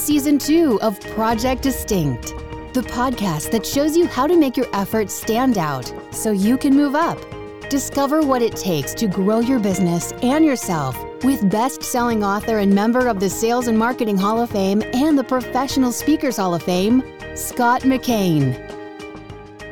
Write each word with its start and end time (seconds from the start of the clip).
Season 0.00 0.38
2 0.38 0.80
of 0.80 0.98
Project 1.14 1.62
Distinct, 1.62 2.28
the 2.72 2.80
podcast 2.80 3.50
that 3.50 3.66
shows 3.66 3.94
you 3.94 4.06
how 4.06 4.26
to 4.26 4.34
make 4.34 4.56
your 4.56 4.66
efforts 4.74 5.12
stand 5.12 5.58
out 5.58 5.92
so 6.10 6.30
you 6.30 6.56
can 6.56 6.74
move 6.74 6.94
up. 6.94 7.18
Discover 7.68 8.22
what 8.22 8.40
it 8.40 8.56
takes 8.56 8.94
to 8.94 9.06
grow 9.06 9.40
your 9.40 9.58
business 9.58 10.12
and 10.22 10.42
yourself 10.42 10.96
with 11.22 11.50
best 11.50 11.82
selling 11.82 12.24
author 12.24 12.60
and 12.60 12.74
member 12.74 13.08
of 13.08 13.20
the 13.20 13.28
Sales 13.28 13.66
and 13.68 13.78
Marketing 13.78 14.16
Hall 14.16 14.40
of 14.40 14.48
Fame 14.48 14.82
and 14.94 15.18
the 15.18 15.22
Professional 15.22 15.92
Speakers 15.92 16.38
Hall 16.38 16.54
of 16.54 16.62
Fame, 16.62 17.02
Scott 17.34 17.82
McKain. 17.82 18.56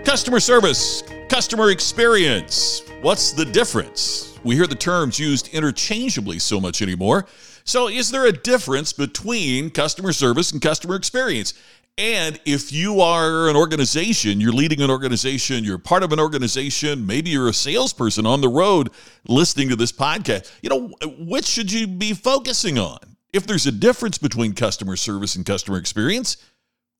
Customer 0.04 0.40
service, 0.40 1.04
customer 1.30 1.70
experience. 1.70 2.82
What's 3.00 3.32
the 3.32 3.46
difference? 3.46 4.38
We 4.44 4.56
hear 4.56 4.66
the 4.66 4.74
terms 4.74 5.18
used 5.18 5.48
interchangeably 5.54 6.38
so 6.38 6.60
much 6.60 6.82
anymore. 6.82 7.26
So, 7.68 7.86
is 7.86 8.10
there 8.10 8.24
a 8.24 8.32
difference 8.32 8.94
between 8.94 9.68
customer 9.68 10.14
service 10.14 10.52
and 10.52 10.62
customer 10.62 10.94
experience? 10.94 11.52
And 11.98 12.40
if 12.46 12.72
you 12.72 13.02
are 13.02 13.50
an 13.50 13.56
organization, 13.56 14.40
you're 14.40 14.54
leading 14.54 14.80
an 14.80 14.90
organization, 14.90 15.64
you're 15.64 15.76
part 15.76 16.02
of 16.02 16.10
an 16.10 16.18
organization, 16.18 17.06
maybe 17.06 17.28
you're 17.28 17.50
a 17.50 17.52
salesperson 17.52 18.24
on 18.24 18.40
the 18.40 18.48
road 18.48 18.88
listening 19.28 19.68
to 19.68 19.76
this 19.76 19.92
podcast, 19.92 20.50
you 20.62 20.70
know, 20.70 20.94
which 21.18 21.44
should 21.44 21.70
you 21.70 21.86
be 21.86 22.14
focusing 22.14 22.78
on? 22.78 23.00
If 23.34 23.46
there's 23.46 23.66
a 23.66 23.72
difference 23.72 24.16
between 24.16 24.54
customer 24.54 24.96
service 24.96 25.36
and 25.36 25.44
customer 25.44 25.76
experience, 25.76 26.38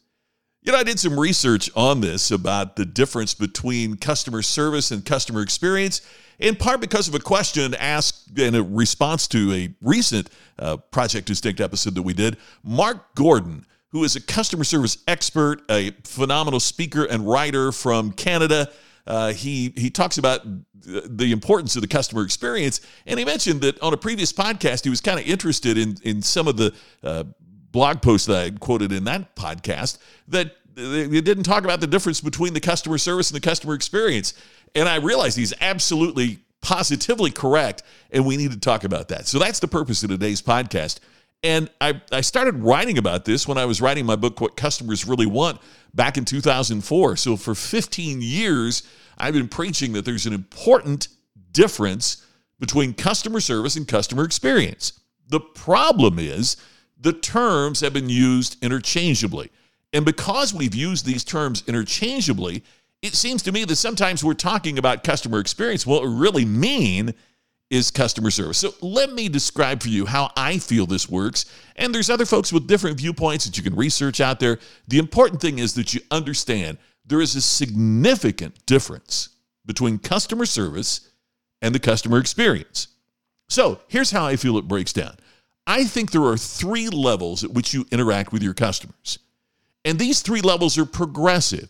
You 0.62 0.72
know, 0.72 0.78
I 0.78 0.82
did 0.82 1.00
some 1.00 1.18
research 1.18 1.70
on 1.74 2.00
this 2.00 2.30
about 2.30 2.76
the 2.76 2.84
difference 2.84 3.32
between 3.32 3.96
customer 3.96 4.42
service 4.42 4.90
and 4.90 5.04
customer 5.04 5.40
experience, 5.40 6.02
in 6.38 6.56
part 6.56 6.80
because 6.80 7.08
of 7.08 7.14
a 7.14 7.20
question 7.20 7.74
asked 7.74 8.38
in 8.38 8.54
a 8.54 8.62
response 8.62 9.26
to 9.28 9.52
a 9.52 9.74
recent 9.80 10.30
uh, 10.58 10.76
Project 10.76 11.26
Distinct 11.26 11.60
episode 11.60 11.94
that 11.94 12.02
we 12.02 12.12
did. 12.12 12.36
Mark 12.62 13.14
Gordon, 13.14 13.64
who 13.92 14.04
is 14.04 14.14
a 14.14 14.20
customer 14.20 14.64
service 14.64 14.98
expert, 15.08 15.62
a 15.70 15.92
phenomenal 16.04 16.60
speaker 16.60 17.04
and 17.04 17.26
writer 17.26 17.72
from 17.72 18.12
Canada, 18.12 18.70
uh, 19.08 19.32
he 19.32 19.72
he 19.76 19.90
talks 19.90 20.18
about 20.18 20.42
the 20.82 21.32
importance 21.32 21.74
of 21.76 21.82
the 21.82 21.88
customer 21.88 22.22
experience, 22.22 22.80
and 23.06 23.18
he 23.18 23.24
mentioned 23.24 23.62
that 23.62 23.80
on 23.82 23.92
a 23.94 23.96
previous 23.96 24.32
podcast 24.32 24.84
he 24.84 24.90
was 24.90 25.00
kind 25.00 25.18
of 25.18 25.26
interested 25.26 25.78
in 25.78 25.96
in 26.02 26.20
some 26.22 26.46
of 26.46 26.58
the 26.58 26.74
uh, 27.02 27.24
blog 27.72 28.02
posts 28.02 28.26
that 28.26 28.44
I 28.44 28.50
quoted 28.50 28.92
in 28.92 29.04
that 29.04 29.34
podcast 29.34 29.98
that 30.28 30.54
they 30.74 31.20
didn't 31.22 31.44
talk 31.44 31.64
about 31.64 31.80
the 31.80 31.86
difference 31.86 32.20
between 32.20 32.52
the 32.52 32.60
customer 32.60 32.98
service 32.98 33.30
and 33.30 33.36
the 33.36 33.46
customer 33.48 33.74
experience, 33.74 34.34
and 34.74 34.86
I 34.88 34.96
realized 34.96 35.38
he's 35.38 35.54
absolutely 35.60 36.40
positively 36.60 37.30
correct, 37.30 37.82
and 38.10 38.26
we 38.26 38.36
need 38.36 38.52
to 38.52 38.60
talk 38.60 38.84
about 38.84 39.08
that. 39.08 39.26
So 39.26 39.38
that's 39.38 39.58
the 39.58 39.68
purpose 39.68 40.02
of 40.02 40.10
today's 40.10 40.42
podcast. 40.42 40.98
And 41.42 41.70
I, 41.80 42.00
I 42.10 42.20
started 42.20 42.56
writing 42.56 42.98
about 42.98 43.24
this 43.24 43.46
when 43.46 43.58
I 43.58 43.64
was 43.64 43.80
writing 43.80 44.04
my 44.04 44.16
book, 44.16 44.40
What 44.40 44.56
Customers 44.56 45.06
Really 45.06 45.26
Want, 45.26 45.60
back 45.94 46.16
in 46.16 46.24
2004. 46.24 47.16
So 47.16 47.36
for 47.36 47.54
15 47.54 48.20
years, 48.20 48.82
I've 49.16 49.34
been 49.34 49.48
preaching 49.48 49.92
that 49.92 50.04
there's 50.04 50.26
an 50.26 50.32
important 50.32 51.08
difference 51.52 52.24
between 52.58 52.92
customer 52.92 53.40
service 53.40 53.76
and 53.76 53.86
customer 53.86 54.24
experience. 54.24 55.00
The 55.28 55.40
problem 55.40 56.18
is 56.18 56.56
the 57.00 57.12
terms 57.12 57.80
have 57.80 57.92
been 57.92 58.08
used 58.08 58.62
interchangeably. 58.62 59.50
And 59.92 60.04
because 60.04 60.52
we've 60.52 60.74
used 60.74 61.06
these 61.06 61.24
terms 61.24 61.62
interchangeably, 61.66 62.64
it 63.00 63.14
seems 63.14 63.42
to 63.44 63.52
me 63.52 63.64
that 63.64 63.76
sometimes 63.76 64.24
we're 64.24 64.34
talking 64.34 64.76
about 64.76 65.04
customer 65.04 65.38
experience. 65.38 65.86
What 65.86 66.02
we 66.02 66.08
really 66.08 66.44
mean 66.44 67.14
is 67.70 67.90
customer 67.90 68.30
service. 68.30 68.58
So 68.58 68.72
let 68.80 69.12
me 69.12 69.28
describe 69.28 69.82
for 69.82 69.88
you 69.88 70.06
how 70.06 70.30
I 70.36 70.58
feel 70.58 70.86
this 70.86 71.08
works. 71.08 71.44
And 71.76 71.94
there's 71.94 72.08
other 72.08 72.24
folks 72.24 72.52
with 72.52 72.66
different 72.66 72.96
viewpoints 72.96 73.44
that 73.44 73.56
you 73.56 73.62
can 73.62 73.76
research 73.76 74.20
out 74.20 74.40
there. 74.40 74.58
The 74.88 74.98
important 74.98 75.40
thing 75.40 75.58
is 75.58 75.74
that 75.74 75.92
you 75.92 76.00
understand 76.10 76.78
there 77.04 77.20
is 77.20 77.34
a 77.36 77.42
significant 77.42 78.64
difference 78.66 79.30
between 79.66 79.98
customer 79.98 80.46
service 80.46 81.10
and 81.60 81.74
the 81.74 81.78
customer 81.78 82.18
experience. 82.18 82.88
So 83.48 83.80
here's 83.88 84.10
how 84.10 84.24
I 84.24 84.36
feel 84.36 84.56
it 84.56 84.68
breaks 84.68 84.92
down. 84.92 85.16
I 85.66 85.84
think 85.84 86.10
there 86.10 86.24
are 86.24 86.38
three 86.38 86.88
levels 86.88 87.44
at 87.44 87.50
which 87.50 87.74
you 87.74 87.84
interact 87.90 88.32
with 88.32 88.42
your 88.42 88.54
customers. 88.54 89.18
And 89.84 89.98
these 89.98 90.22
three 90.22 90.40
levels 90.40 90.78
are 90.78 90.86
progressive. 90.86 91.68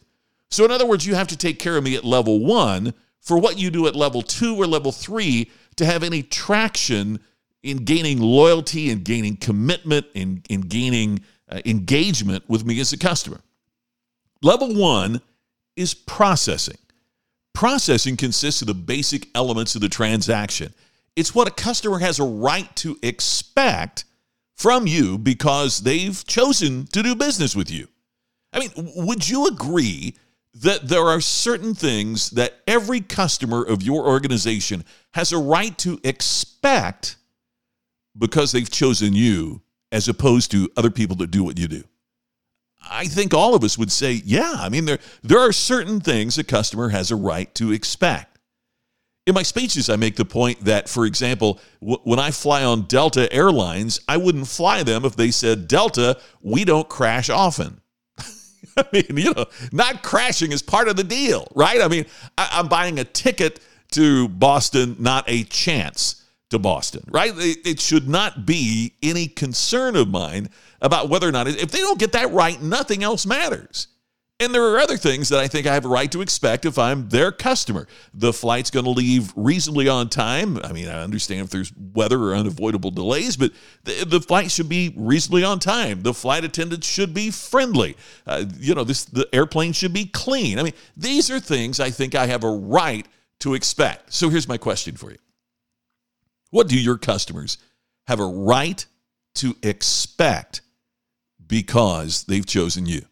So, 0.51 0.65
in 0.65 0.71
other 0.71 0.87
words, 0.87 1.05
you 1.05 1.15
have 1.15 1.29
to 1.29 1.37
take 1.37 1.59
care 1.59 1.77
of 1.77 1.85
me 1.85 1.97
at 1.97 2.05
level 2.05 2.45
one 2.45 2.95
for 3.21 3.39
what 3.39 3.59
you 3.59 3.71
do 3.71 3.87
at 3.87 3.97
level 3.97 4.23
two 4.23 4.57
or 4.57 4.67
level 4.67 4.93
three 4.93 5.51
to 5.79 5.85
have 5.85 6.03
any 6.03 6.23
traction 6.23 7.21
in 7.63 7.79
gaining 7.79 8.21
loyalty 8.21 8.91
and 8.91 9.05
gaining 9.05 9.37
commitment 9.37 10.07
and 10.15 10.47
in, 10.49 10.61
in 10.61 10.69
gaining 10.69 11.21
uh, 11.49 11.61
engagement 11.65 12.45
with 12.49 12.65
me 12.65 12.79
as 12.81 12.93
a 12.93 12.99
customer. 12.99 13.41
Level 14.43 14.75
one 14.75 15.21
is 15.77 15.95
processing. 15.95 16.79
Processing 17.55 18.17
consists 18.17 18.63
of 18.63 18.69
the 18.69 18.75
basic 18.75 19.29
elements 19.35 19.75
of 19.75 19.81
the 19.81 19.89
transaction. 19.89 20.73
It's 21.17 21.35
what 21.35 21.49
a 21.49 21.51
customer 21.51 21.99
has 21.99 22.21
a 22.21 22.25
right 22.25 22.75
to 22.77 22.97
expect 23.03 24.05
from 24.55 24.87
you 24.87 25.19
because 25.19 25.81
they've 25.81 26.25
chosen 26.27 26.87
to 26.89 27.03
do 27.03 27.15
business 27.15 27.57
with 27.57 27.71
you. 27.71 27.89
I 28.53 28.61
mean, 28.61 28.71
would 28.77 29.29
you 29.29 29.47
agree 29.47 30.15
that 30.55 30.89
there 30.89 31.07
are 31.07 31.21
certain 31.21 31.75
things 31.75 32.31
that 32.31 32.61
every 32.67 33.01
customer 33.01 33.63
of 33.63 33.83
your 33.83 34.07
organization 34.07 34.85
has 35.19 35.33
a 35.33 35.39
right 35.39 35.77
to 35.79 35.99
expect 36.05 37.17
because 38.17 38.53
they've 38.53 38.71
chosen 38.71 39.15
you 39.15 39.61
as 39.91 40.07
opposed 40.07 40.53
to 40.53 40.71
other 40.77 40.93
people 40.93 41.17
that 41.17 41.33
do 41.33 41.43
what 41.43 41.59
you 41.59 41.67
do. 41.67 41.83
I 42.89 43.07
think 43.07 43.35
all 43.35 43.57
of 43.57 43.65
us 43.65 43.77
would 43.77 43.91
say, 43.91 44.23
yeah, 44.25 44.55
I 44.57 44.69
mean, 44.69 44.85
there, 44.85 45.01
there 45.25 45.41
are 45.41 45.51
certain 45.51 46.01
things 46.01 46.39
a 46.39 46.45
customer 46.45 46.91
has 46.91 47.11
a 47.11 47.17
right 47.17 47.53
to 47.57 47.73
expect. 47.73 48.39
In 49.27 49.35
my 49.35 49.43
speeches, 49.43 49.91
I 49.91 49.97
make 49.97 50.15
the 50.15 50.25
point 50.25 50.65
that, 50.67 50.89
for 50.89 51.05
example, 51.05 51.59
w- 51.81 51.99
when 52.05 52.21
I 52.21 52.31
fly 52.31 52.63
on 52.63 52.83
Delta 52.83 53.31
Airlines, 53.33 54.01
I 54.07 54.19
wouldn't 54.19 54.47
fly 54.47 54.85
them 54.85 55.05
if 55.05 55.17
they 55.17 55.33
said, 55.33 55.67
Delta, 55.67 56.17
we 56.43 56.65
don't 56.65 56.89
crash 56.89 57.29
often. 57.29 57.81
I 58.77 58.85
mean, 58.93 59.05
you 59.17 59.35
know, 59.35 59.47
not 59.73 60.05
crashing 60.05 60.53
is 60.53 60.63
part 60.63 60.87
of 60.87 60.95
the 60.95 61.03
deal, 61.03 61.49
right? 61.57 61.83
I 61.83 61.89
mean, 61.89 62.07
I, 62.39 62.61
am 62.61 62.69
buying 62.69 63.01
a 63.01 63.05
ticket 63.05 63.59
to 63.93 64.29
Boston, 64.29 64.97
not 64.99 65.25
a 65.27 65.45
chance 65.45 66.25
to 66.51 66.59
Boston, 66.59 67.05
right? 67.09 67.33
It, 67.37 67.67
it, 67.67 67.81
should 67.81 68.09
not 68.09 68.47
be 68.47 68.95
any 69.03 69.27
concern 69.27 69.97
of 69.97 70.09
mine 70.09 70.49
about 70.81 71.09
whether 71.09 71.29
or 71.29 71.33
not, 71.33 71.47
if 71.47 71.71
they 71.71 71.79
don't 71.79 71.99
get 71.99 72.13
that 72.13 72.31
right, 72.33 72.61
nothing 72.63 73.03
else 73.03 73.27
matters. 73.27 73.89
And 74.41 74.55
there 74.55 74.63
are 74.63 74.79
other 74.79 74.97
things 74.97 75.31
that 75.31 75.41
I 75.41 75.49
think 75.49 75.67
I 75.67 75.75
have 75.75 75.85
a 75.85 75.89
right 75.89 76.11
to 76.13 76.23
expect 76.23 76.65
if 76.65 76.79
I'm 76.79 77.09
their 77.09 77.33
customer. 77.33 77.89
The 78.15 78.33
flight's 78.33 78.71
going 78.71 78.85
to 78.85 78.93
leave 78.93 79.33
reasonably 79.35 79.89
on 79.89 80.09
time. 80.09 80.59
I 80.63 80.73
mean, 80.73 80.87
I 80.87 81.03
understand 81.03 81.41
if 81.41 81.51
there's 81.51 81.73
weather 81.77 82.23
or 82.23 82.37
unavoidable 82.37 82.93
delays, 82.93 83.37
but 83.37 83.51
the, 83.83 84.05
the 84.05 84.21
flight 84.21 84.53
should 84.53 84.69
be 84.69 84.95
reasonably 84.97 85.43
on 85.43 85.59
time. 85.59 86.03
The 86.03 86.15
flight 86.15 86.45
attendants 86.45 86.87
should 86.87 87.13
be 87.13 87.33
friendly. 87.33 87.97
Uh, 88.29 88.45
you 88.61 88.77
know, 88.77 88.85
this 88.85 89.07
the 89.07 89.29
airplane 89.35 89.73
should 89.73 89.93
be 89.93 90.07
clean. 90.07 90.61
I 90.61 90.63
mean, 90.63 90.75
these 90.97 91.33
are 91.33 91.41
things 91.41 91.81
I 91.81 91.91
think 91.91 92.15
I 92.15 92.27
have 92.27 92.45
a 92.45 92.51
right 92.51 93.09
to 93.41 93.55
expect. 93.55 94.13
So 94.13 94.29
here's 94.29 94.49
my 94.49 94.59
question 94.59 94.97
for 94.97 95.11
you. 95.11 95.19
What 96.51 96.69
do 96.69 96.79
your 96.81 96.99
customers 96.99 97.59
have 98.07 98.21
a 98.21 98.27
right 98.27 98.85
to 99.37 99.57
expect 99.63 100.63
because 101.47 102.25
they've 102.25 102.47
chosen 102.47 102.87
you? 102.87 103.03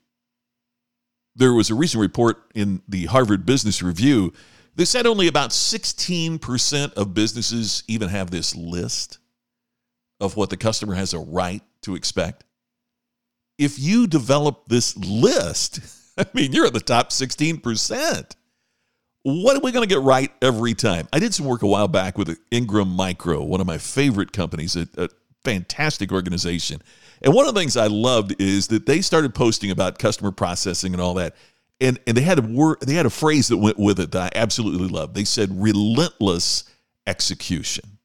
There 1.34 1.52
was 1.52 1.70
a 1.70 1.74
recent 1.74 2.00
report 2.00 2.38
in 2.54 2.82
the 2.88 3.06
Harvard 3.06 3.44
Business 3.44 3.82
Review 3.82 4.32
that 4.76 4.86
said 4.86 5.06
only 5.06 5.28
about 5.28 5.50
16% 5.50 6.94
of 6.94 7.14
businesses 7.14 7.82
even 7.88 8.08
have 8.08 8.30
this 8.30 8.54
list 8.56 9.18
of 10.20 10.36
what 10.36 10.48
the 10.50 10.56
customer 10.56 10.94
has 10.94 11.12
a 11.12 11.18
right 11.18 11.62
to 11.82 11.94
expect. 11.94 12.44
if 13.58 13.78
you 13.78 14.06
develop 14.06 14.64
this 14.68 14.96
list, 14.96 15.80
I 16.18 16.26
mean, 16.34 16.52
you're 16.52 16.66
at 16.66 16.72
the 16.72 16.80
top 16.80 17.10
16%. 17.10 18.36
What 19.28 19.56
are 19.56 19.60
we 19.60 19.72
going 19.72 19.82
to 19.82 19.92
get 19.92 20.04
right 20.04 20.30
every 20.40 20.72
time? 20.72 21.08
I 21.12 21.18
did 21.18 21.34
some 21.34 21.46
work 21.46 21.62
a 21.62 21.66
while 21.66 21.88
back 21.88 22.16
with 22.16 22.38
Ingram 22.52 22.86
Micro, 22.86 23.42
one 23.42 23.60
of 23.60 23.66
my 23.66 23.76
favorite 23.76 24.32
companies, 24.32 24.76
a, 24.76 24.86
a 24.96 25.08
fantastic 25.42 26.12
organization. 26.12 26.80
And 27.22 27.34
one 27.34 27.44
of 27.48 27.52
the 27.52 27.60
things 27.60 27.76
I 27.76 27.88
loved 27.88 28.40
is 28.40 28.68
that 28.68 28.86
they 28.86 29.00
started 29.00 29.34
posting 29.34 29.72
about 29.72 29.98
customer 29.98 30.30
processing 30.30 30.92
and 30.92 31.02
all 31.02 31.14
that. 31.14 31.34
And, 31.80 31.98
and 32.06 32.16
they 32.16 32.20
had 32.20 32.38
a 32.38 32.42
word, 32.42 32.82
they 32.82 32.94
had 32.94 33.04
a 33.04 33.10
phrase 33.10 33.48
that 33.48 33.56
went 33.56 33.80
with 33.80 33.98
it 33.98 34.12
that 34.12 34.32
I 34.32 34.38
absolutely 34.38 34.86
loved. 34.86 35.16
They 35.16 35.24
said 35.24 35.48
relentless 35.60 36.62
execution. 37.08 37.98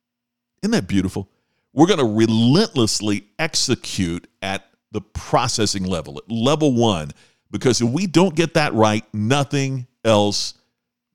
Isn't 0.63 0.71
that 0.71 0.87
beautiful? 0.87 1.29
We're 1.71 1.85
going 1.85 1.99
to 1.99 2.15
relentlessly 2.17 3.27
execute 3.37 4.25
at 4.41 4.65
the 4.91 5.01
processing 5.01 5.83
level, 5.83 6.17
at 6.17 6.31
level 6.31 6.73
one, 6.73 7.11
because 7.51 7.79
if 7.79 7.89
we 7.91 8.07
don't 8.07 8.33
get 8.33 8.55
that 8.55 8.73
right, 8.73 9.05
nothing 9.13 9.85
else 10.03 10.55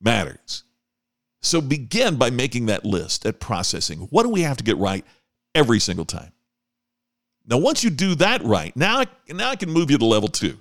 matters. 0.00 0.64
So 1.42 1.60
begin 1.60 2.16
by 2.16 2.30
making 2.30 2.66
that 2.66 2.84
list 2.84 3.24
at 3.24 3.40
processing. 3.40 4.00
What 4.10 4.24
do 4.24 4.30
we 4.30 4.42
have 4.42 4.56
to 4.56 4.64
get 4.64 4.76
right 4.78 5.04
every 5.54 5.78
single 5.78 6.04
time? 6.04 6.32
Now, 7.48 7.58
once 7.58 7.84
you 7.84 7.90
do 7.90 8.16
that 8.16 8.42
right, 8.42 8.74
now, 8.76 9.04
now 9.28 9.50
I 9.50 9.56
can 9.56 9.70
move 9.70 9.90
you 9.90 9.98
to 9.98 10.04
level 10.04 10.28
two. 10.28 10.58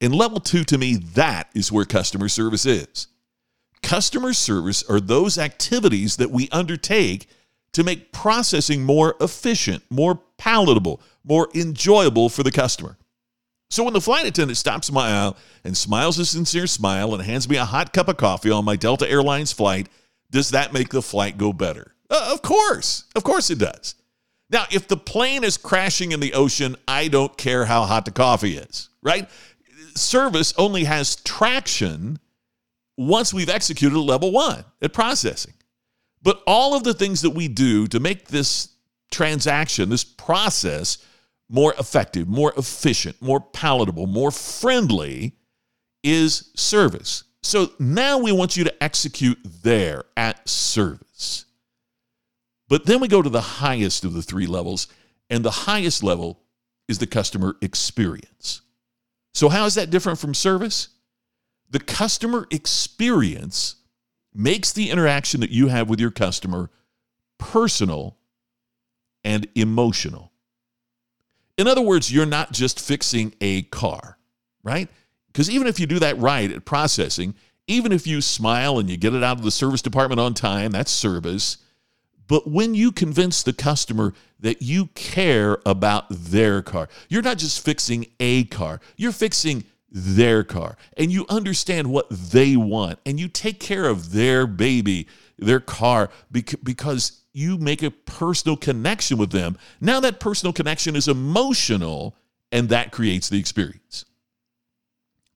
In 0.00 0.12
level 0.12 0.40
two, 0.40 0.64
to 0.64 0.78
me, 0.78 0.96
that 1.14 1.50
is 1.54 1.70
where 1.70 1.84
customer 1.84 2.28
service 2.28 2.64
is. 2.64 3.08
Customer 3.82 4.32
service 4.32 4.82
are 4.88 5.00
those 5.00 5.36
activities 5.36 6.16
that 6.16 6.30
we 6.30 6.48
undertake 6.50 7.28
to 7.72 7.84
make 7.84 8.12
processing 8.12 8.84
more 8.84 9.14
efficient, 9.20 9.82
more 9.90 10.20
palatable, 10.38 11.00
more 11.24 11.48
enjoyable 11.54 12.28
for 12.28 12.42
the 12.42 12.50
customer. 12.50 12.96
So 13.72 13.84
when 13.84 13.94
the 13.94 14.02
flight 14.02 14.26
attendant 14.26 14.58
stops 14.58 14.92
my 14.92 15.08
aisle 15.08 15.36
and 15.64 15.74
smiles 15.74 16.18
a 16.18 16.26
sincere 16.26 16.66
smile 16.66 17.14
and 17.14 17.22
hands 17.22 17.48
me 17.48 17.56
a 17.56 17.64
hot 17.64 17.94
cup 17.94 18.06
of 18.06 18.18
coffee 18.18 18.50
on 18.50 18.66
my 18.66 18.76
Delta 18.76 19.08
Airlines 19.08 19.50
flight, 19.50 19.88
does 20.30 20.50
that 20.50 20.74
make 20.74 20.90
the 20.90 21.00
flight 21.00 21.38
go 21.38 21.54
better? 21.54 21.94
Uh, 22.10 22.32
of 22.34 22.42
course. 22.42 23.04
Of 23.16 23.24
course 23.24 23.48
it 23.48 23.58
does. 23.58 23.94
Now, 24.50 24.66
if 24.70 24.88
the 24.88 24.98
plane 24.98 25.42
is 25.42 25.56
crashing 25.56 26.12
in 26.12 26.20
the 26.20 26.34
ocean, 26.34 26.76
I 26.86 27.08
don't 27.08 27.34
care 27.38 27.64
how 27.64 27.84
hot 27.84 28.04
the 28.04 28.10
coffee 28.10 28.58
is, 28.58 28.90
right? 29.02 29.26
Service 29.94 30.52
only 30.58 30.84
has 30.84 31.16
traction 31.16 32.18
once 32.98 33.32
we've 33.32 33.48
executed 33.48 33.98
level 33.98 34.32
one 34.32 34.66
at 34.82 34.92
processing. 34.92 35.54
But 36.22 36.42
all 36.46 36.74
of 36.76 36.84
the 36.84 36.92
things 36.92 37.22
that 37.22 37.30
we 37.30 37.48
do 37.48 37.86
to 37.86 38.00
make 38.00 38.28
this 38.28 38.68
transaction, 39.10 39.88
this 39.88 40.04
process, 40.04 40.98
more 41.52 41.74
effective, 41.78 42.26
more 42.26 42.54
efficient, 42.56 43.20
more 43.20 43.38
palatable, 43.38 44.06
more 44.06 44.30
friendly 44.30 45.36
is 46.02 46.50
service. 46.56 47.24
So 47.42 47.72
now 47.78 48.18
we 48.18 48.32
want 48.32 48.56
you 48.56 48.64
to 48.64 48.82
execute 48.82 49.38
there 49.62 50.04
at 50.16 50.48
service. 50.48 51.44
But 52.68 52.86
then 52.86 53.00
we 53.00 53.08
go 53.08 53.20
to 53.20 53.28
the 53.28 53.40
highest 53.40 54.02
of 54.04 54.14
the 54.14 54.22
three 54.22 54.46
levels, 54.46 54.88
and 55.28 55.44
the 55.44 55.50
highest 55.50 56.02
level 56.02 56.40
is 56.88 56.98
the 56.98 57.06
customer 57.06 57.56
experience. 57.60 58.62
So, 59.34 59.50
how 59.50 59.66
is 59.66 59.74
that 59.74 59.90
different 59.90 60.18
from 60.18 60.32
service? 60.32 60.88
The 61.68 61.80
customer 61.80 62.46
experience 62.50 63.76
makes 64.34 64.72
the 64.72 64.90
interaction 64.90 65.40
that 65.40 65.50
you 65.50 65.68
have 65.68 65.90
with 65.90 66.00
your 66.00 66.10
customer 66.10 66.70
personal 67.38 68.16
and 69.22 69.46
emotional. 69.54 70.31
In 71.58 71.66
other 71.66 71.82
words, 71.82 72.12
you're 72.12 72.26
not 72.26 72.52
just 72.52 72.80
fixing 72.80 73.34
a 73.40 73.62
car, 73.62 74.18
right? 74.62 74.88
Because 75.26 75.50
even 75.50 75.66
if 75.66 75.78
you 75.78 75.86
do 75.86 75.98
that 75.98 76.18
right 76.18 76.50
at 76.50 76.64
processing, 76.64 77.34
even 77.66 77.92
if 77.92 78.06
you 78.06 78.20
smile 78.20 78.78
and 78.78 78.90
you 78.90 78.96
get 78.96 79.14
it 79.14 79.22
out 79.22 79.38
of 79.38 79.44
the 79.44 79.50
service 79.50 79.82
department 79.82 80.20
on 80.20 80.34
time, 80.34 80.72
that's 80.72 80.90
service. 80.90 81.58
But 82.26 82.48
when 82.48 82.74
you 82.74 82.92
convince 82.92 83.42
the 83.42 83.52
customer 83.52 84.14
that 84.40 84.62
you 84.62 84.86
care 84.94 85.58
about 85.66 86.06
their 86.08 86.62
car, 86.62 86.88
you're 87.08 87.22
not 87.22 87.38
just 87.38 87.64
fixing 87.64 88.06
a 88.20 88.44
car, 88.44 88.80
you're 88.96 89.12
fixing 89.12 89.64
their 89.90 90.42
car 90.42 90.76
and 90.96 91.12
you 91.12 91.26
understand 91.28 91.90
what 91.90 92.08
they 92.08 92.56
want 92.56 92.98
and 93.04 93.20
you 93.20 93.28
take 93.28 93.60
care 93.60 93.86
of 93.86 94.12
their 94.12 94.46
baby, 94.46 95.06
their 95.38 95.60
car, 95.60 96.10
because 96.30 97.21
you 97.32 97.58
make 97.58 97.82
a 97.82 97.90
personal 97.90 98.56
connection 98.56 99.18
with 99.18 99.30
them. 99.30 99.56
Now 99.80 100.00
that 100.00 100.20
personal 100.20 100.52
connection 100.52 100.96
is 100.96 101.08
emotional 101.08 102.16
and 102.50 102.68
that 102.68 102.92
creates 102.92 103.28
the 103.28 103.38
experience. 103.38 104.04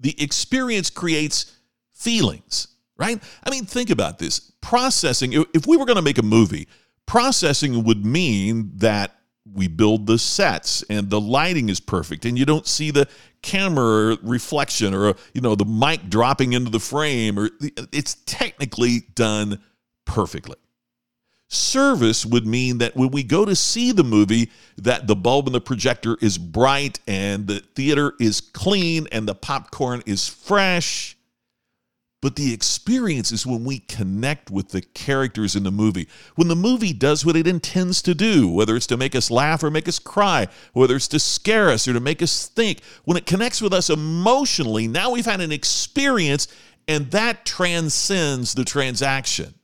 The 0.01 0.21
experience 0.23 0.91
creates 0.91 1.57
feelings, 1.93 2.69
right? 2.99 3.23
I 3.45 3.51
mean, 3.51 3.65
think 3.65 3.89
about 3.91 4.19
this. 4.19 4.53
Processing, 4.61 5.33
if 5.55 5.67
we 5.67 5.77
were 5.77 5.87
going 5.87 5.97
to 5.97 6.03
make 6.03 6.19
a 6.19 6.23
movie, 6.23 6.69
processing 7.07 7.85
would 7.85 8.05
mean 8.05 8.73
that 8.77 9.17
we 9.55 9.69
build 9.69 10.07
the 10.07 10.19
sets 10.19 10.83
and 10.91 11.09
the 11.09 11.21
lighting 11.21 11.69
is 11.69 11.79
perfect 11.79 12.25
and 12.25 12.37
you 12.37 12.45
don't 12.45 12.67
see 12.67 12.91
the 12.91 13.09
camera 13.43 14.19
reflection 14.23 14.93
or 14.93 15.15
you 15.35 15.41
know 15.41 15.55
the 15.55 15.65
mic 15.65 16.11
dropping 16.11 16.53
into 16.53 16.69
the 16.69 16.81
frame 16.81 17.39
or 17.39 17.51
it's 17.93 18.17
technically 18.27 19.07
done 19.15 19.61
perfectly 20.05 20.57
service 21.49 22.27
would 22.27 22.47
mean 22.47 22.79
that 22.79 22.97
when 22.97 23.11
we 23.11 23.23
go 23.23 23.45
to 23.45 23.55
see 23.55 23.93
the 23.93 24.05
movie 24.05 24.51
that 24.77 25.07
the 25.07 25.15
bulb 25.15 25.47
in 25.47 25.53
the 25.53 25.61
projector 25.61 26.17
is 26.21 26.39
bright 26.39 26.99
and 27.07 27.47
the 27.47 27.61
theater 27.61 28.15
is 28.19 28.41
clean 28.41 29.07
and 29.13 29.29
the 29.29 29.35
popcorn 29.35 30.03
is 30.07 30.29
fresh 30.29 31.17
but 32.23 32.35
the 32.35 32.53
experience 32.53 33.31
is 33.31 33.47
when 33.47 33.65
we 33.65 33.79
connect 33.79 34.51
with 34.51 34.71
the 34.71 34.81
characters 34.81 35.55
in 35.55 35.63
the 35.63 35.71
movie. 35.71 36.09
When 36.35 36.49
the 36.49 36.57
movie 36.57 36.93
does 36.93 37.25
what 37.25 37.37
it 37.37 37.47
intends 37.47 38.01
to 38.03 38.15
do, 38.17 38.49
whether 38.49 38.75
it's 38.75 38.89
to 38.89 38.97
make 38.97 39.15
us 39.15 39.31
laugh 39.31 39.63
or 39.63 39.71
make 39.71 39.87
us 39.87 40.01
cry, 40.01 40.49
whether 40.73 40.97
it's 40.97 41.07
to 41.09 41.21
scare 41.21 41.69
us 41.69 41.87
or 41.87 41.93
to 41.93 42.01
make 42.01 42.23
us 42.23 42.49
think, 42.49 42.81
when 43.05 43.17
it 43.17 43.27
connects 43.27 43.63
with 43.63 43.73
us 43.73 43.91
emotionally, 43.91 44.89
now 44.89 45.13
we've 45.13 45.27
had 45.27 45.41
an 45.41 45.53
experience 45.53 46.49
and 46.89 47.11
that 47.13 47.45
transcends 47.45 48.55
the 48.55 48.65
transaction. 48.65 49.55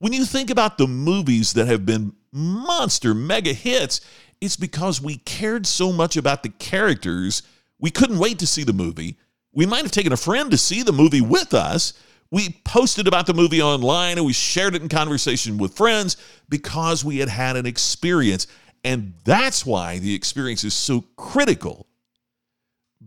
When 0.00 0.12
you 0.12 0.24
think 0.24 0.50
about 0.50 0.76
the 0.76 0.88
movies 0.88 1.52
that 1.52 1.68
have 1.68 1.86
been 1.86 2.12
monster 2.32 3.14
mega 3.14 3.52
hits, 3.52 4.00
it's 4.40 4.56
because 4.56 5.00
we 5.00 5.18
cared 5.18 5.66
so 5.66 5.92
much 5.92 6.16
about 6.16 6.42
the 6.42 6.48
characters, 6.48 7.42
we 7.78 7.90
couldn't 7.90 8.18
wait 8.18 8.40
to 8.40 8.46
see 8.46 8.64
the 8.64 8.72
movie 8.72 9.16
we 9.52 9.66
might 9.66 9.82
have 9.82 9.90
taken 9.90 10.12
a 10.12 10.16
friend 10.16 10.50
to 10.50 10.58
see 10.58 10.82
the 10.82 10.92
movie 10.92 11.20
with 11.20 11.54
us. 11.54 11.94
We 12.30 12.60
posted 12.64 13.08
about 13.08 13.26
the 13.26 13.34
movie 13.34 13.60
online 13.60 14.16
and 14.16 14.26
we 14.26 14.32
shared 14.32 14.74
it 14.74 14.82
in 14.82 14.88
conversation 14.88 15.58
with 15.58 15.76
friends 15.76 16.16
because 16.48 17.04
we 17.04 17.18
had 17.18 17.28
had 17.28 17.56
an 17.56 17.66
experience. 17.66 18.46
And 18.84 19.14
that's 19.24 19.66
why 19.66 19.98
the 19.98 20.14
experience 20.14 20.62
is 20.62 20.74
so 20.74 21.04
critical 21.16 21.86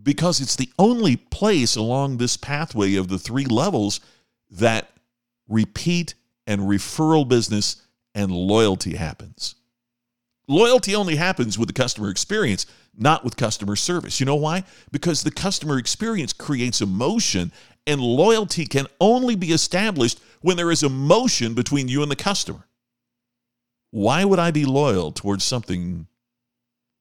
because 0.02 0.40
it's 0.40 0.56
the 0.56 0.70
only 0.78 1.16
place 1.16 1.76
along 1.76 2.18
this 2.18 2.36
pathway 2.36 2.96
of 2.96 3.08
the 3.08 3.18
three 3.18 3.46
levels 3.46 4.00
that 4.50 4.90
repeat 5.48 6.14
and 6.46 6.62
referral 6.62 7.26
business 7.26 7.82
and 8.14 8.30
loyalty 8.30 8.96
happens. 8.96 9.54
Loyalty 10.46 10.94
only 10.94 11.16
happens 11.16 11.58
with 11.58 11.68
the 11.68 11.74
customer 11.74 12.10
experience 12.10 12.66
not 12.96 13.24
with 13.24 13.36
customer 13.36 13.76
service. 13.76 14.20
You 14.20 14.26
know 14.26 14.36
why? 14.36 14.64
Because 14.92 15.22
the 15.22 15.30
customer 15.30 15.78
experience 15.78 16.32
creates 16.32 16.80
emotion, 16.80 17.52
and 17.86 18.00
loyalty 18.00 18.66
can 18.66 18.86
only 19.00 19.36
be 19.36 19.52
established 19.52 20.20
when 20.40 20.56
there 20.56 20.70
is 20.70 20.82
emotion 20.82 21.54
between 21.54 21.88
you 21.88 22.02
and 22.02 22.10
the 22.10 22.16
customer. 22.16 22.66
Why 23.90 24.24
would 24.24 24.38
I 24.38 24.50
be 24.50 24.64
loyal 24.64 25.12
towards 25.12 25.44
something 25.44 26.06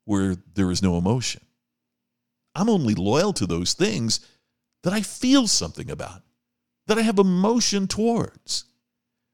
where 0.06 0.36
there 0.54 0.72
is 0.72 0.82
no 0.82 0.98
emotion? 0.98 1.42
I'm 2.56 2.70
only 2.70 2.96
loyal 2.96 3.34
to 3.34 3.46
those 3.46 3.74
things 3.74 4.20
that 4.84 4.94
I 4.94 5.02
feel 5.02 5.48
something 5.48 5.90
about, 5.90 6.22
that 6.88 6.98
I 6.98 7.02
have 7.02 7.20
emotion 7.20 7.88
towards. 7.88 8.66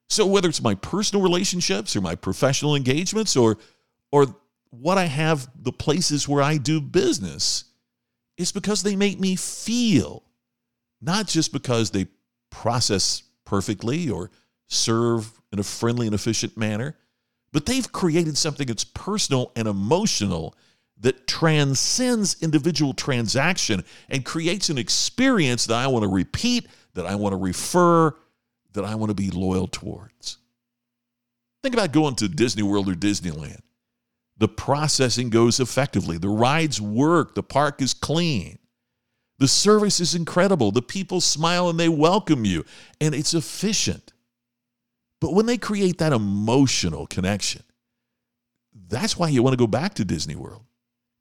So 0.10 0.26
whether 0.26 0.50
it's 0.50 0.62
my 0.62 0.76
personal 0.76 1.24
relationships 1.24 1.96
or 1.96 2.02
my 2.02 2.16
professional 2.16 2.76
engagements 2.76 3.36
or 3.36 3.58
or 4.12 4.36
what 4.72 4.98
I 4.98 5.06
have, 5.06 5.50
the 5.56 5.72
places 5.72 6.28
where 6.28 6.42
I 6.44 6.58
do 6.58 6.82
business, 6.82 7.66
is 8.38 8.52
because 8.52 8.84
they 8.84 8.96
make 8.96 9.20
me 9.20 9.36
feel, 9.36 10.24
not 11.02 11.28
just 11.28 11.52
because 11.52 11.92
they 11.92 12.08
process 12.50 13.24
perfectly 13.46 14.10
or 14.10 14.32
serve 14.68 15.42
in 15.52 15.60
a 15.60 15.64
friendly 15.64 16.08
and 16.08 16.14
efficient 16.14 16.56
manner, 16.58 16.96
but 17.52 17.66
they've 17.66 17.92
created 17.92 18.38
something 18.38 18.68
that's 18.68 18.84
personal 18.84 19.52
and 19.56 19.68
emotional 19.68 20.56
that 21.00 21.28
transcends 21.28 22.42
individual 22.42 22.94
transaction 22.94 23.84
and 24.10 24.26
creates 24.26 24.70
an 24.70 24.78
experience 24.78 25.66
that 25.66 25.76
I 25.76 25.88
want 25.88 26.04
to 26.04 26.10
repeat, 26.10 26.68
that 26.94 27.06
I 27.06 27.16
want 27.16 27.34
to 27.34 27.38
refer, 27.38 28.16
that 28.80 28.88
I 28.88 28.96
want 28.96 29.10
to 29.10 29.16
be 29.16 29.30
loyal 29.30 29.68
towards. 29.68 30.38
Think 31.62 31.76
about 31.76 31.92
going 31.92 32.16
to 32.16 32.30
Disney 32.30 32.64
World 32.64 32.88
or 32.88 32.94
Disneyland 32.94 33.60
The 34.38 34.48
processing 34.48 35.30
goes 35.30 35.60
effectively. 35.60 36.18
The 36.18 36.30
rides 36.30 36.80
work. 36.80 37.36
The 37.36 37.44
park 37.44 37.82
is 37.82 37.94
clean. 37.94 38.58
The 39.40 39.50
service 39.50 40.00
is 40.00 40.16
incredible. 40.16 40.72
The 40.72 40.82
people 40.82 41.20
smile 41.20 41.70
and 41.70 41.80
they 41.80 41.90
welcome 41.90 42.46
you, 42.46 42.66
and 43.02 43.14
it's 43.14 43.34
efficient. 43.34 44.14
But 45.20 45.34
when 45.34 45.46
they 45.46 45.58
create 45.58 45.98
that 45.98 46.14
emotional 46.14 47.06
connection, 47.08 47.64
that's 48.88 49.18
why 49.18 49.28
you 49.28 49.44
want 49.44 49.54
to 49.54 49.58
go 49.58 49.68
back 49.68 49.96
to 49.96 50.06
Disney 50.06 50.36
World. 50.36 50.64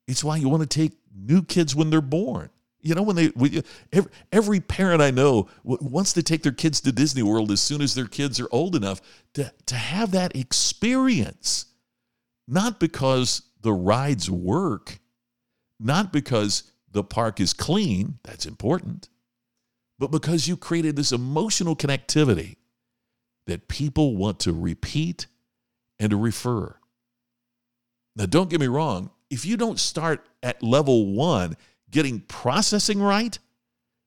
It's 0.07 0.23
why 0.23 0.37
you 0.37 0.49
want 0.49 0.62
to 0.62 0.69
take 0.69 0.93
new 1.12 1.43
kids 1.43 1.75
when 1.75 1.91
they're 1.91 2.00
born. 2.00 2.50
You 2.81 2.95
know, 2.95 3.03
when 3.03 3.17
they, 3.17 3.27
when, 3.29 3.63
every, 3.93 4.13
every 4.33 4.61
parent 4.61 5.03
I 5.03 5.11
know 5.11 5.49
wants 5.65 6.13
to 6.13 6.23
take 6.23 6.43
their 6.43 6.53
kids 6.53 6.81
to 6.83 6.93
Disney 6.93 7.23
World 7.23 7.51
as 7.51 7.61
soon 7.61 7.83
as 7.83 7.95
their 7.95 8.07
kids 8.07 8.39
are 8.39 8.49
old 8.53 8.77
enough 8.77 9.01
to, 9.35 9.53
to 9.67 9.75
have 9.75 10.13
that 10.13 10.37
experience. 10.37 11.67
Not 12.47 12.81
because 12.81 13.43
the 13.63 13.73
rides 13.73 14.31
work, 14.31 15.01
not 15.81 16.13
because 16.13 16.71
the 16.91 17.05
park 17.05 17.41
is 17.41 17.53
clean, 17.53 18.19
that's 18.23 18.47
important, 18.47 19.09
but 19.99 20.11
because 20.11 20.49
you 20.49 20.57
created 20.57 20.97
this 20.97 21.13
emotional 21.13 21.77
connectivity 21.77 22.57
that 23.47 23.69
people 23.69 24.17
want 24.17 24.41
to 24.41 24.53
repeat 24.53 25.27
and 25.99 26.11
to 26.11 26.17
refer. 26.17 26.77
Now, 28.15 28.27
don't 28.27 28.51
get 28.51 28.61
me 28.61 28.67
wrong, 28.67 29.11
if 29.31 29.45
you 29.45 29.57
don't 29.57 29.79
start 29.79 30.27
at 30.43 30.63
level 30.63 31.13
one 31.13 31.57
getting 31.90 32.21
processing 32.21 33.00
right, 33.00 33.38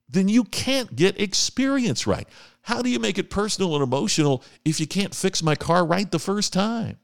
then 0.10 0.28
you 0.28 0.44
can't 0.44 0.96
get 0.96 1.20
experience 1.20 2.06
right. 2.06 2.28
How 2.64 2.82
do 2.82 2.90
you 2.90 3.00
make 3.00 3.18
it 3.18 3.30
personal 3.30 3.74
and 3.76 3.84
emotional 3.84 4.44
if 4.64 4.80
you 4.80 4.88
can't 4.88 5.16
fix 5.16 5.42
my 5.42 5.56
car 5.56 5.86
right 5.86 6.10
the 6.10 6.20
first 6.20 6.54
time? 6.54 6.98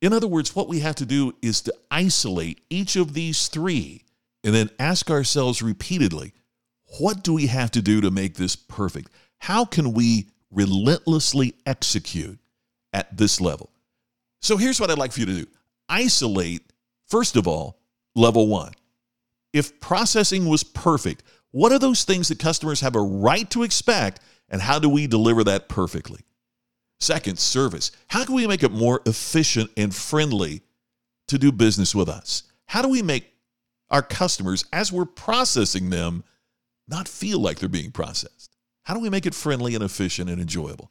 In 0.00 0.12
other 0.12 0.28
words, 0.28 0.54
what 0.54 0.68
we 0.68 0.80
have 0.80 0.96
to 0.96 1.06
do 1.06 1.34
is 1.40 1.62
to 1.62 1.74
isolate 1.90 2.60
each 2.68 2.96
of 2.96 3.14
these 3.14 3.48
three 3.48 4.04
and 4.44 4.54
then 4.54 4.70
ask 4.78 5.10
ourselves 5.10 5.62
repeatedly 5.62 6.34
what 6.98 7.24
do 7.24 7.32
we 7.32 7.46
have 7.46 7.70
to 7.72 7.82
do 7.82 8.00
to 8.02 8.10
make 8.10 8.34
this 8.34 8.54
perfect? 8.54 9.10
How 9.38 9.64
can 9.64 9.94
we 9.94 10.28
relentlessly 10.50 11.54
execute 11.66 12.38
at 12.92 13.16
this 13.16 13.40
level? 13.40 13.70
So 14.40 14.56
here's 14.56 14.78
what 14.78 14.90
I'd 14.90 14.98
like 14.98 15.12
for 15.12 15.20
you 15.20 15.26
to 15.26 15.34
do 15.34 15.46
isolate, 15.88 16.62
first 17.06 17.36
of 17.36 17.48
all, 17.48 17.78
level 18.14 18.46
one. 18.46 18.72
If 19.54 19.78
processing 19.78 20.46
was 20.46 20.64
perfect, 20.64 21.22
what 21.52 21.70
are 21.70 21.78
those 21.78 22.02
things 22.02 22.28
that 22.28 22.40
customers 22.40 22.80
have 22.80 22.96
a 22.96 23.00
right 23.00 23.48
to 23.50 23.62
expect, 23.62 24.20
and 24.48 24.60
how 24.60 24.80
do 24.80 24.88
we 24.88 25.06
deliver 25.06 25.44
that 25.44 25.68
perfectly? 25.68 26.20
Second, 26.98 27.38
service. 27.38 27.92
How 28.08 28.24
can 28.24 28.34
we 28.34 28.48
make 28.48 28.64
it 28.64 28.72
more 28.72 29.00
efficient 29.06 29.70
and 29.76 29.94
friendly 29.94 30.62
to 31.28 31.38
do 31.38 31.52
business 31.52 31.94
with 31.94 32.08
us? 32.08 32.42
How 32.66 32.82
do 32.82 32.88
we 32.88 33.00
make 33.00 33.32
our 33.90 34.02
customers, 34.02 34.64
as 34.72 34.90
we're 34.90 35.04
processing 35.04 35.90
them, 35.90 36.24
not 36.88 37.06
feel 37.06 37.38
like 37.38 37.60
they're 37.60 37.68
being 37.68 37.92
processed? 37.92 38.56
How 38.82 38.94
do 38.94 39.00
we 39.00 39.08
make 39.08 39.24
it 39.24 39.34
friendly 39.34 39.76
and 39.76 39.84
efficient 39.84 40.28
and 40.28 40.40
enjoyable? 40.40 40.90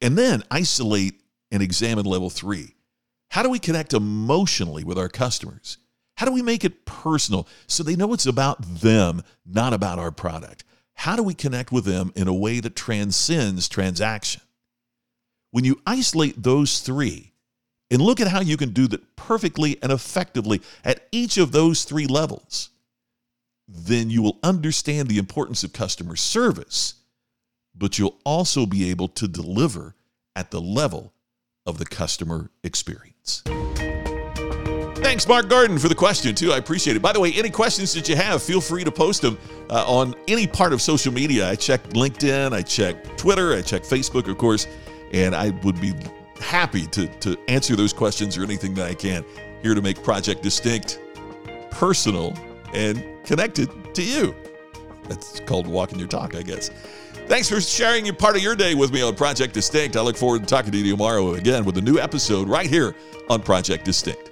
And 0.00 0.18
then 0.18 0.42
isolate 0.50 1.20
and 1.52 1.62
examine 1.62 2.04
level 2.04 2.30
three. 2.30 2.74
How 3.30 3.44
do 3.44 3.48
we 3.48 3.60
connect 3.60 3.94
emotionally 3.94 4.82
with 4.82 4.98
our 4.98 5.08
customers? 5.08 5.78
How 6.22 6.26
do 6.26 6.34
we 6.34 6.42
make 6.42 6.64
it 6.64 6.84
personal 6.84 7.48
so 7.66 7.82
they 7.82 7.96
know 7.96 8.12
it's 8.12 8.26
about 8.26 8.62
them, 8.62 9.24
not 9.44 9.72
about 9.72 9.98
our 9.98 10.12
product? 10.12 10.62
How 10.94 11.16
do 11.16 11.22
we 11.24 11.34
connect 11.34 11.72
with 11.72 11.84
them 11.84 12.12
in 12.14 12.28
a 12.28 12.32
way 12.32 12.60
that 12.60 12.76
transcends 12.76 13.68
transaction? 13.68 14.40
When 15.50 15.64
you 15.64 15.80
isolate 15.84 16.40
those 16.40 16.78
three 16.78 17.32
and 17.90 18.00
look 18.00 18.20
at 18.20 18.28
how 18.28 18.40
you 18.40 18.56
can 18.56 18.68
do 18.68 18.86
that 18.86 19.16
perfectly 19.16 19.82
and 19.82 19.90
effectively 19.90 20.62
at 20.84 21.08
each 21.10 21.38
of 21.38 21.50
those 21.50 21.82
three 21.82 22.06
levels, 22.06 22.70
then 23.66 24.08
you 24.08 24.22
will 24.22 24.38
understand 24.44 25.08
the 25.08 25.18
importance 25.18 25.64
of 25.64 25.72
customer 25.72 26.14
service, 26.14 26.94
but 27.74 27.98
you'll 27.98 28.20
also 28.24 28.64
be 28.64 28.90
able 28.90 29.08
to 29.08 29.26
deliver 29.26 29.96
at 30.36 30.52
the 30.52 30.60
level 30.60 31.14
of 31.66 31.78
the 31.78 31.84
customer 31.84 32.48
experience. 32.62 33.42
Thanks, 35.12 35.28
Mark 35.28 35.50
Garden, 35.50 35.78
for 35.78 35.88
the 35.90 35.94
question, 35.94 36.34
too. 36.34 36.52
I 36.52 36.56
appreciate 36.56 36.96
it. 36.96 37.02
By 37.02 37.12
the 37.12 37.20
way, 37.20 37.34
any 37.34 37.50
questions 37.50 37.92
that 37.92 38.08
you 38.08 38.16
have, 38.16 38.42
feel 38.42 38.62
free 38.62 38.82
to 38.82 38.90
post 38.90 39.20
them 39.20 39.36
uh, 39.68 39.84
on 39.86 40.14
any 40.26 40.46
part 40.46 40.72
of 40.72 40.80
social 40.80 41.12
media. 41.12 41.50
I 41.50 41.54
check 41.54 41.82
LinkedIn, 41.90 42.54
I 42.54 42.62
check 42.62 43.18
Twitter, 43.18 43.52
I 43.52 43.60
check 43.60 43.82
Facebook, 43.82 44.26
of 44.26 44.38
course, 44.38 44.66
and 45.12 45.34
I 45.34 45.50
would 45.64 45.78
be 45.82 45.92
happy 46.40 46.86
to, 46.86 47.08
to 47.08 47.36
answer 47.46 47.76
those 47.76 47.92
questions 47.92 48.38
or 48.38 48.42
anything 48.42 48.72
that 48.72 48.88
I 48.88 48.94
can 48.94 49.22
here 49.60 49.74
to 49.74 49.82
make 49.82 50.02
Project 50.02 50.42
Distinct 50.42 50.98
personal 51.70 52.34
and 52.72 53.04
connected 53.22 53.68
to 53.94 54.02
you. 54.02 54.34
That's 55.10 55.40
called 55.40 55.66
walking 55.66 55.98
your 55.98 56.08
talk, 56.08 56.34
I 56.34 56.40
guess. 56.40 56.70
Thanks 57.26 57.50
for 57.50 57.60
sharing 57.60 58.06
your 58.06 58.14
part 58.14 58.34
of 58.34 58.42
your 58.42 58.56
day 58.56 58.74
with 58.74 58.94
me 58.94 59.02
on 59.02 59.14
Project 59.14 59.52
Distinct. 59.52 59.94
I 59.94 60.00
look 60.00 60.16
forward 60.16 60.40
to 60.40 60.46
talking 60.46 60.72
to 60.72 60.78
you 60.78 60.90
tomorrow 60.90 61.34
again 61.34 61.66
with 61.66 61.76
a 61.76 61.82
new 61.82 61.98
episode 61.98 62.48
right 62.48 62.66
here 62.66 62.94
on 63.28 63.42
Project 63.42 63.84
Distinct. 63.84 64.31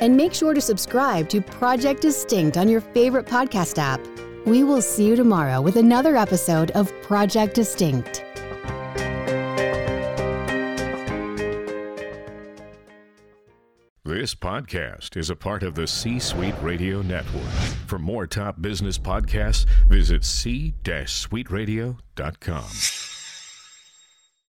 and 0.00 0.16
make 0.16 0.34
sure 0.34 0.54
to 0.54 0.60
subscribe 0.60 1.28
to 1.28 1.40
Project 1.40 2.02
Distinct 2.02 2.56
on 2.56 2.68
your 2.68 2.80
favorite 2.80 3.26
podcast 3.26 3.78
app. 3.78 4.00
We 4.46 4.64
will 4.64 4.82
see 4.82 5.06
you 5.06 5.16
tomorrow 5.16 5.60
with 5.60 5.76
another 5.76 6.16
episode 6.16 6.70
of 6.72 6.92
Project 7.02 7.54
Distinct. 7.54 8.24
This 14.10 14.34
podcast 14.34 15.16
is 15.16 15.30
a 15.30 15.36
part 15.36 15.62
of 15.62 15.76
the 15.76 15.86
C 15.86 16.18
Suite 16.18 16.56
Radio 16.60 17.00
Network. 17.00 17.48
For 17.86 17.98
more 17.98 18.26
top 18.26 18.60
business 18.60 18.98
podcasts, 18.98 19.66
visit 19.88 20.24
c-suiteradio.com. 20.24 23.09